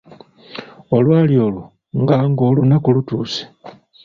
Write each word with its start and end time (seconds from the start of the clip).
Olwali 0.95 1.35
olwo 1.45 1.63
nga 2.01 2.15
Ng’olunaku 2.29 2.87
lutuuse. 2.95 3.43